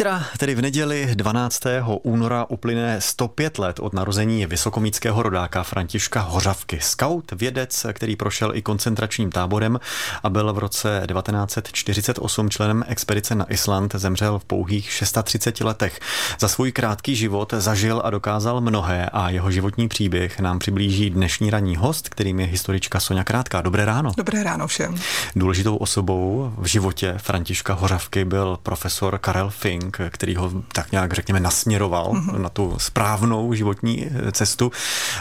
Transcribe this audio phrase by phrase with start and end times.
[0.00, 1.62] Zítra, tedy v neděli 12.
[2.02, 6.78] února, uplyne 105 let od narození vysokomíckého rodáka Františka Hořavky.
[6.80, 9.80] Scout, vědec, který prošel i koncentračním táborem
[10.22, 16.00] a byl v roce 1948 členem expedice na Island, zemřel v pouhých 630 letech.
[16.38, 21.50] Za svůj krátký život zažil a dokázal mnohé a jeho životní příběh nám přiblíží dnešní
[21.50, 23.60] ranní host, kterým je historička Sonja Krátká.
[23.60, 24.12] Dobré ráno.
[24.16, 24.94] Dobré ráno všem.
[25.36, 31.12] Důležitou osobou v životě Františka Hořavky byl profesor Karel Fink King, který ho tak nějak,
[31.12, 32.38] řekněme, nasměroval mm-hmm.
[32.38, 34.72] na tu správnou životní eh, cestu.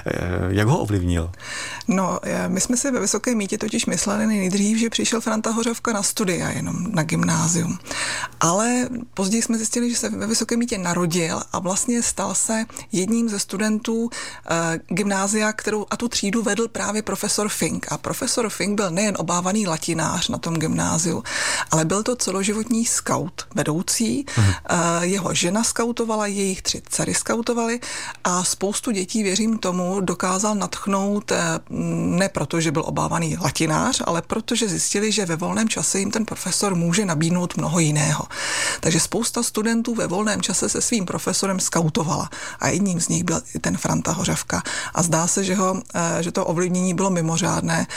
[0.05, 0.11] Eh,
[0.49, 1.31] jak ho ovlivnil?
[1.88, 5.94] No, eh, my jsme si ve Vysoké mítě totiž mysleli nejdřív, že přišel Franta Hořavka
[5.94, 7.80] na studia, jenom na gymnázium.
[8.39, 13.30] Ale později jsme zjistili, že se ve Vysoké mítě narodil a vlastně stal se jedním
[13.30, 14.09] ze studentů
[14.88, 17.91] gymnázia, kterou a tu třídu vedl právě profesor Fink.
[17.91, 21.23] A profesor Fink byl nejen obávaný latinář na tom gymnáziu,
[21.72, 24.48] ale byl to celoživotní scout, vedoucí, Uh-huh.
[25.02, 27.80] Jeho žena skautovala, jejich tři dcery skautovaly
[28.23, 31.59] a spoustu dětí, věřím tomu, dokázal natchnout eh,
[32.19, 36.25] ne proto, že byl obávaný latinář, ale protože zjistili, že ve volném čase jim ten
[36.25, 38.27] profesor může nabídnout mnoho jiného.
[38.80, 43.42] Takže spousta studentů ve volném čase se svým profesorem skautovala a jedním z nich byl
[43.61, 44.61] ten Franta Hořavka.
[44.94, 47.88] A zdá se, že, ho, eh, že to ovlivnění bylo mimořádné,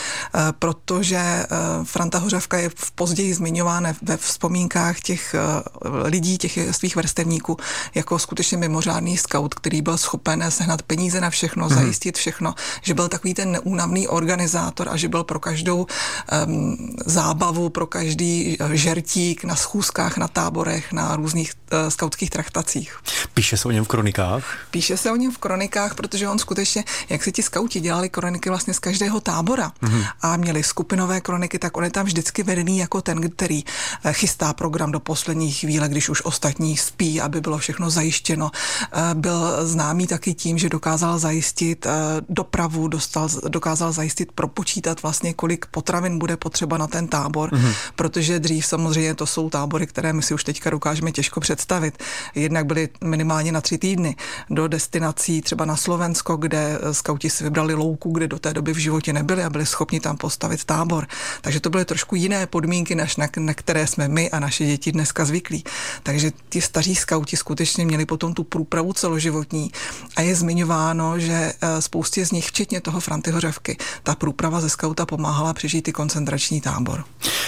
[0.58, 1.46] protože
[1.84, 5.34] Franta Hořavka je v později zmiňován ve vzpomínkách těch
[6.04, 7.56] lidí, těch svých vrstevníků,
[7.94, 11.74] jako skutečně mimořádný scout, který byl schopen sehnat peníze na všechno, mm-hmm.
[11.74, 15.86] zajistit všechno, že byl takový ten neúnavný organizátor a že byl pro každou
[16.46, 22.96] um, zábavu, pro každý eh, žertík na schůzkách, na táborech, na různých uh, skautských traktacích.
[23.34, 24.44] Píše se o něm v kronikách?
[24.70, 28.48] Píše se o něm v kronikách, protože on skutečně, jak se ti skauti dělali kroniky
[28.48, 30.04] vlastně z každého tábora mm-hmm.
[30.22, 33.64] a měli skupinové kroniky, tak on je tam vždycky vedený jako ten, který
[34.04, 38.50] eh, chystá program do poslední chvíle, když už ostatní spí, aby bylo všechno zajištěno.
[38.92, 41.92] Eh, byl známý taky tím, že dokázal zajistit eh,
[42.28, 47.74] dopravu, dostal, dokázal zajistit, propočítat vlastně, kolik potravin bude potřeba na ten tábor, mm-hmm.
[47.96, 52.00] protože dřív samozřejmě to jsou tábory, které my si už teďka dokážeme těžko představit.
[52.34, 54.16] Jednak byly minimálně na tři týdny
[54.50, 58.72] do destinací třeba na Slovensko, kde eh, skauti si vybrali louku, kde do té doby
[58.72, 61.06] v životě nebyli a byli schopni tam postavit tábor.
[61.40, 64.92] Takže to byly trošku jiné podmínky, než na, na které jsme my a naše děti
[64.92, 65.64] dneska zvyklí.
[66.02, 69.72] Takže ti staří skauti skutečně měli potom tu průpravu celoživotní
[70.16, 74.68] a je zmiňováno, že eh, spoustě z nich, včetně toho Franty Hořevky, ta průprava ze
[74.68, 77.04] skauta pomáhala přežít i koncentrační tábor.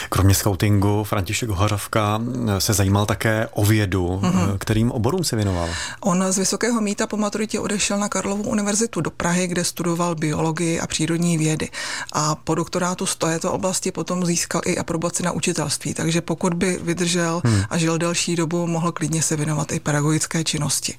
[0.08, 4.20] Kromě skautingu František Hořavka eh, se zajímal také o vědu.
[4.22, 4.58] Mm-hmm.
[4.58, 5.68] Kterým oborům se věnoval?
[6.00, 10.80] On z Vysokého míta po maturitě odešel na Karlovu univerzitu do Prahy, kde studoval biologii
[10.80, 11.68] a přírodní vědy.
[12.12, 15.94] A po doktorátu z této oblasti potom získal i aprobaci na učitelství.
[15.94, 17.62] Takže pokud by vydržel hmm.
[17.70, 20.94] a žil delší dobu, mohl klidně se věnovat i pedagogické činnosti.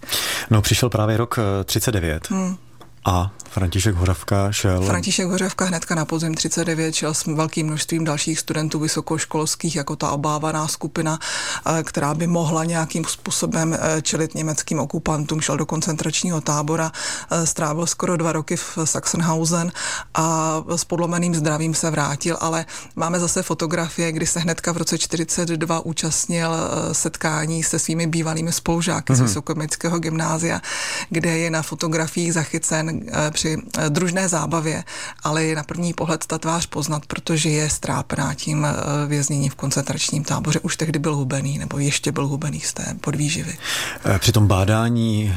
[0.49, 2.27] No, přišel právě rok 39.
[2.31, 2.57] Eh, hmm.
[3.05, 4.81] A František Hořavka šel...
[4.81, 10.11] František Hořavka hnedka na podzim 39 šel s velkým množstvím dalších studentů vysokoškolských, jako ta
[10.11, 11.19] obávaná skupina,
[11.65, 15.41] eh, která by mohla nějakým způsobem eh, čelit německým okupantům.
[15.41, 16.91] Šel do koncentračního tábora,
[17.31, 19.71] eh, strávil skoro dva roky v Sachsenhausen
[20.13, 24.97] a s podlomeným zdravím se vrátil, ale máme zase fotografie, kdy se hnedka v roce
[24.97, 26.51] 42 účastnil
[26.91, 29.15] setkání se svými bývalými spolužáky mm-hmm.
[29.15, 29.27] z mhm.
[29.27, 30.61] Vysokoměckého gymnázia,
[31.09, 33.01] kde je na fotografiích zachycen
[33.35, 34.83] při eh, družné zábavě,
[35.23, 38.73] ale je na první pohled ta tvář poznat, protože je strápená tím eh,
[39.07, 40.59] vězněním v koncentračním táboře.
[40.59, 43.57] Už tehdy byl hubený, nebo ještě byl hubený z té podvýživy.
[44.05, 45.33] Eh, při tom bádání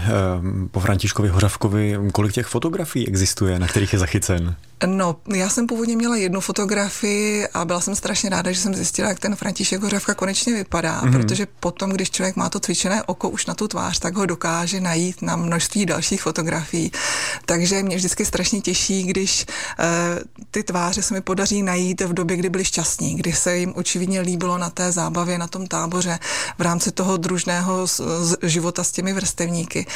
[0.71, 4.57] po Františkovi Hořavkovi, kolik těch fotografií existuje, na kterých je zachycen?
[4.87, 9.09] No, já jsem původně měla jednu fotografii a byla jsem strašně ráda, že jsem zjistila,
[9.09, 11.13] jak ten František Hořavka konečně vypadá, mm-hmm.
[11.13, 14.81] protože potom, když člověk má to cvičené oko už na tu tvář, tak ho dokáže
[14.81, 16.93] najít na množství dalších fotografií.
[17.47, 19.47] Takže mě vždycky strašně těší, když
[19.79, 19.85] uh,
[20.51, 24.21] ty tváře se mi podaří najít v době, kdy byli šťastní, kdy se jim očividně
[24.21, 26.19] líbilo na té zábavě, na tom táboře,
[26.59, 27.87] v rámci toho družného
[28.43, 29.87] života s těmi vrstevníky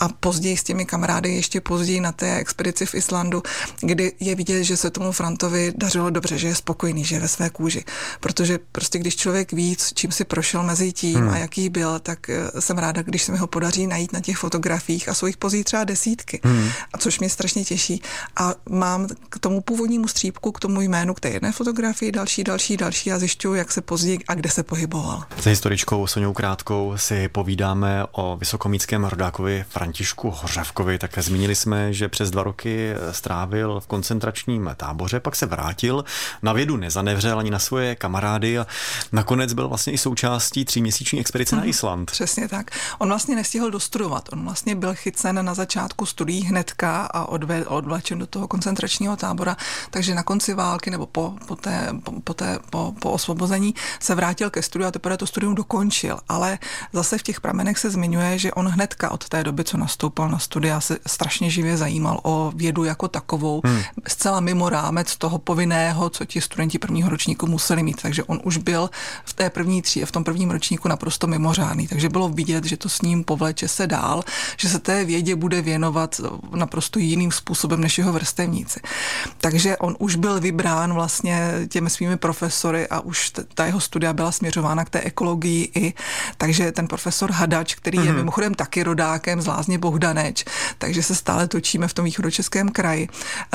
[0.00, 3.42] a později s těmi kamarády, ještě později na té expedici v Islandu,
[3.80, 7.28] kdy je vidět, že se tomu Frantovi dařilo dobře, že je spokojený, že je ve
[7.28, 7.84] své kůži.
[8.20, 11.28] Protože prostě když člověk ví, čím si prošel mezi tím hmm.
[11.28, 14.36] a jaký byl, tak eh, jsem ráda, když se mi ho podaří najít na těch
[14.36, 16.40] fotografiích a jsou jich pozí třeba desítky.
[16.44, 16.68] Hmm.
[16.92, 18.02] A což mě strašně těší.
[18.36, 22.76] A mám k tomu původnímu střípku, k tomu jménu, k té jedné fotografii, další, další,
[22.76, 25.22] další a zjišťuju, jak se později a kde se pohyboval.
[25.40, 30.98] S historičkou Soňou Krátkou si povídáme o vysokomíckém rodákovi Františku Hořavkovi.
[30.98, 36.04] Tak zmínili jsme, že přes dva roky strávil v koncentračním táboře, pak se vrátil,
[36.42, 38.66] na vědu nezanevřel ani na svoje kamarády a
[39.12, 41.70] nakonec byl vlastně i součástí tříměsíční expedice na mhm.
[41.70, 42.10] Island.
[42.10, 42.70] Přesně tak.
[42.98, 44.28] On vlastně nestihl dostudovat.
[44.32, 47.28] On vlastně byl chycen na začátku studií hnedka a
[47.66, 49.56] odvlečen do toho koncentračního tábora,
[49.90, 54.14] takže na konci války nebo po, po, té, po, po, té, po, po osvobození se
[54.14, 56.18] vrátil ke studiu a teprve to studium dokončil.
[56.28, 56.58] Ale
[56.92, 60.38] zase v těch pramenech se zmiňuje, že on hnedka od té doby, co nastoupil na
[60.38, 63.82] studia, se strašně živě zajímal o vědu jako takovou, hmm.
[64.08, 68.02] zcela mimo rámec toho povinného, co ti studenti prvního ročníku museli mít.
[68.02, 68.90] Takže on už byl
[69.24, 71.88] v té první tří, v tom prvním ročníku naprosto mimořádný.
[71.88, 74.22] Takže bylo vidět, že to s ním povleče se dál,
[74.56, 76.20] že se té vědě bude věnovat
[76.54, 78.80] naprosto jiným způsobem než jeho vrstevníci.
[79.40, 84.32] Takže on už byl vybrán vlastně těmi svými profesory a už ta jeho studia byla
[84.32, 85.94] směřována k té ekologii i,
[86.38, 88.04] takže ten profesor Hadač, který mm-hmm.
[88.04, 88.16] je mhm.
[88.16, 90.44] mimochodem taky rodákem z Lázně Bohdaneč,
[90.78, 93.08] takže se stále točíme v tom východočeském kraji,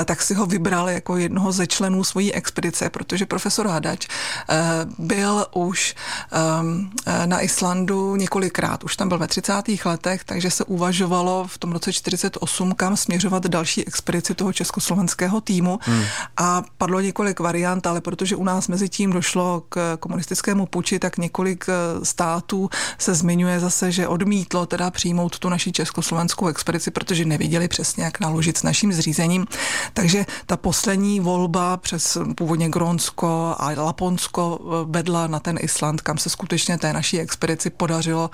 [0.06, 4.56] tak si ho vybral jako jednoho ze členů svojí expedice, protože profesor Hadač eh,
[4.98, 5.96] byl už
[6.32, 8.84] ehm, eh, na Islandu několikrát.
[8.84, 9.54] Už tam byl ve 30.
[9.86, 15.80] letech, takže se uvažovalo v tom roce 48, kam směřovat další expedici toho československého týmu
[15.82, 16.04] hmm.
[16.38, 21.18] a padlo několik variant, ale protože u nás mezi tím došlo k komunistickému puči, tak
[21.18, 27.26] několik eh, států se zmiňuje zase, že odmítlo teda přijmout tu naši československou expedici, protože
[27.26, 29.46] nevěděli přesně, jak naložit s naším zřízením.
[29.94, 36.18] Takže ta poslední volba přes původně Grónsko a Laponsko eh, vedla na ten Island, kam
[36.18, 38.30] se skutečně té naší expedici podařilo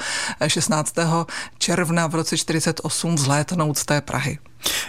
[0.48, 0.96] 16.
[1.64, 4.40] Eh, června v roce 48 vzlétnout z té Prahy.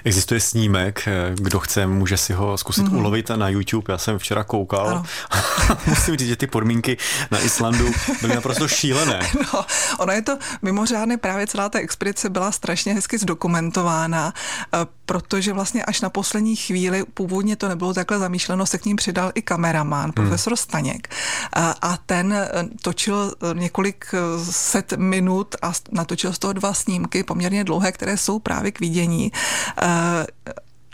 [0.04, 2.96] Existuje snímek, kdo chce, může si ho zkusit mm-hmm.
[2.96, 3.92] ulovit na YouTube.
[3.92, 5.04] Já jsem včera koukal.
[5.86, 6.96] Musím říct, že ty podmínky
[7.30, 9.20] na Islandu byly naprosto šílené.
[9.54, 9.64] No,
[9.98, 14.32] ono je to mimořádné, právě celá ta expedice byla strašně hezky zdokumentována,
[14.74, 18.96] eh, protože vlastně až na poslední chvíli, původně to nebylo takhle zamýšleno, se k ním
[18.96, 20.12] přidal i kameraman, hmm.
[20.12, 21.08] profesor Staněk.
[21.52, 22.48] A, a ten eh,
[22.82, 24.06] točil eh, několik
[24.50, 29.32] set minut a natočil z toho dva snímky, poměrně dlouhé, které jsou právě k vidění.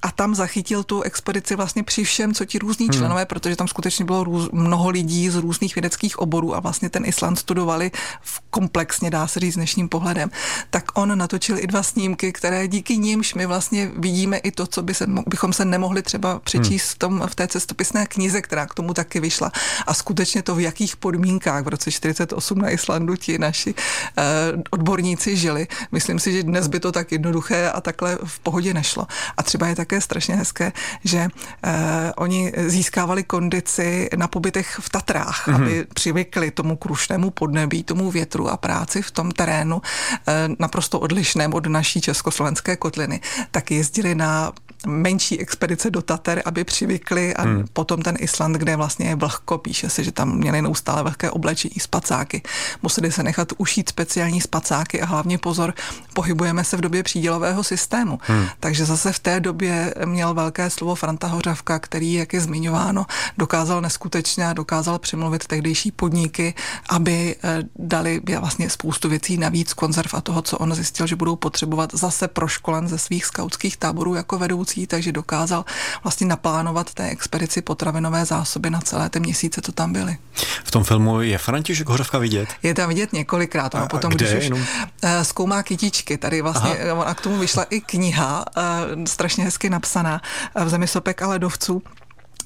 [0.03, 2.99] A tam zachytil tu expedici vlastně při všem, co ti různí hmm.
[2.99, 7.05] členové, protože tam skutečně bylo růz, mnoho lidí z různých vědeckých oborů a vlastně ten
[7.07, 7.91] Island studovali
[8.23, 10.31] v komplexně, dá se říct, dnešním pohledem.
[10.71, 14.83] Tak on natočil i dva snímky, které díky nimž my vlastně vidíme i to, co
[14.83, 16.95] by se, bychom se nemohli třeba přečíst hmm.
[16.95, 19.53] v, tom, v té cestopisné knize, která k tomu taky vyšla.
[19.87, 24.23] A skutečně to, v jakých podmínkách v roce 48 na Islandu ti naši eh,
[24.71, 25.69] odborníci žili.
[25.93, 29.07] Myslím si, že dnes by to tak jednoduché a takhle v pohodě nešlo.
[29.37, 30.73] A třeba je tak také strašně hezké,
[31.05, 31.29] že
[31.63, 35.55] eh, oni získávali kondici na pobytech v Tatrách, mm-hmm.
[35.55, 41.55] aby přivykli tomu krušnému podnebí, tomu větru a práci v tom terénu eh, naprosto odlišném
[41.55, 43.21] od naší československé kotliny,
[43.51, 44.53] tak jezdili na
[44.87, 47.65] menší expedice do Tater, aby přivykli a hmm.
[47.73, 51.75] potom ten Island, kde vlastně je vlhko, píše se, že tam měli neustále vlhké oblečení,
[51.79, 52.43] spacáky.
[52.83, 55.75] Museli se nechat ušít speciální spacáky a hlavně pozor,
[56.15, 58.19] pohybujeme se v době přídělového systému.
[58.23, 58.47] Hmm.
[58.61, 63.07] Takže zase v té době měl velké slovo Franta Hořavka, který, jak je zmiňováno,
[63.39, 66.55] dokázal neskutečně a dokázal přimluvit tehdejší podniky,
[66.89, 71.37] aby eh, dali vlastně spoustu věcí navíc konzerv a toho, co on zjistil, že budou
[71.37, 75.65] potřebovat zase proškolen ze svých skautských táborů jako vedoucí takže dokázal
[76.03, 80.19] vlastně naplánovat té expedici potravinové zásoby na celé ty měsíce, to tam byly.
[80.65, 82.49] V tom filmu je František Hořavka vidět?
[82.63, 83.75] Je tam vidět několikrát.
[83.75, 84.37] No, a, potom, kde?
[84.37, 84.59] když už
[85.03, 87.05] eh, zkoumá kytičky, tady vlastně Aha.
[87.05, 88.61] a k tomu vyšla i kniha, eh,
[89.07, 90.21] strašně hezky napsaná
[90.65, 91.83] v zemi sopek a ledovců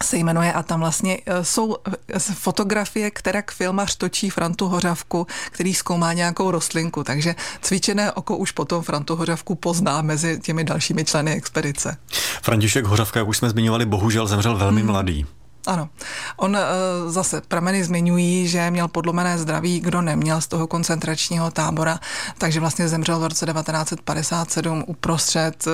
[0.03, 1.77] se jmenuje a tam vlastně e, jsou
[2.09, 8.37] e, fotografie, která k filmař točí Frantu Hořavku, který zkoumá nějakou rostlinku, takže cvičené oko
[8.37, 11.97] už potom Frantu Hořavku pozná mezi těmi dalšími členy expedice.
[12.43, 14.91] František Hořavka, jak už jsme zmiňovali, bohužel zemřel velmi hmm.
[14.91, 15.27] mladý.
[15.67, 15.89] Ano.
[16.37, 16.61] On eh,
[17.07, 22.01] zase prameny zmiňují, že měl podlomené zdraví, kdo neměl z toho koncentračního tábora,
[22.39, 25.71] takže vlastně zemřel v roce 1957 uprostřed eh,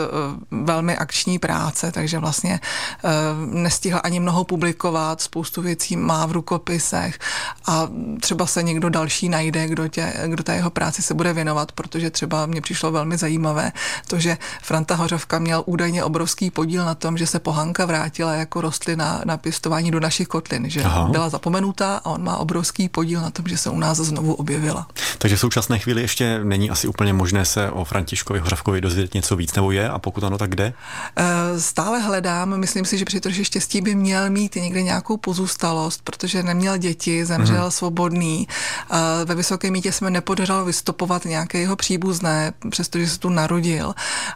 [0.50, 2.60] velmi akční práce, takže vlastně
[3.04, 3.08] eh,
[3.46, 7.18] nestihl ani mnoho publikovat, spoustu věcí má v rukopisech
[7.66, 7.88] a
[8.20, 12.10] třeba se někdo další najde, kdo, tě, kdo té jeho práci se bude věnovat, protože
[12.10, 13.72] třeba mně přišlo velmi zajímavé
[14.06, 18.60] to, že Franta Hořovka měl údajně obrovský podíl na tom, že se pohanka vrátila jako
[18.60, 21.08] rostlina na pěstování vracování do našich kotlin, že Aha.
[21.10, 24.86] byla zapomenutá a on má obrovský podíl na tom, že se u nás znovu objevila.
[25.18, 29.36] Takže v současné chvíli ještě není asi úplně možné se o Františkovi Hořavkovi dozvědět něco
[29.36, 29.88] víc, nebo je?
[29.88, 30.72] A pokud ano, tak kde?
[31.16, 32.56] Eh, stále hledám.
[32.56, 37.24] Myslím si, že při troši štěstí by měl mít někde nějakou pozůstalost, protože neměl děti,
[37.24, 37.78] zemřel mm-hmm.
[37.78, 38.48] svobodný.
[38.48, 43.94] Eh, ve Vysoké mítě jsme nepodařilo vystopovat nějaké jeho příbuzné, přestože se tu narodil.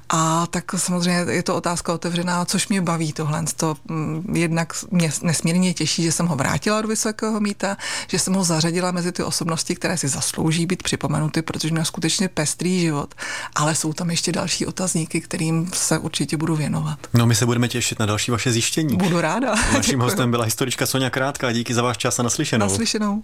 [0.08, 3.44] A tak samozřejmě je to otázka otevřená, což mě baví tohle.
[3.56, 7.76] To mm, jednak mě nesmírně těší, že jsem ho vrátila do Vysokého míta,
[8.08, 12.28] že jsem ho zařadila mezi ty osobnosti, které si zaslouží být připomenuty, protože měl skutečně
[12.28, 13.14] pestrý život.
[13.54, 16.98] Ale jsou tam ještě další otazníky, kterým se určitě budu věnovat.
[17.14, 18.96] No my se budeme těšit na další vaše zjištění.
[18.96, 19.54] Budu ráda.
[19.72, 21.52] Naším hostem byla historička Sonja Krátka.
[21.52, 22.66] Díky za váš čas a naslyšenou.
[22.66, 23.22] Naslyšenou.